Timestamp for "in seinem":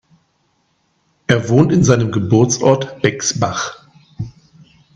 1.71-2.11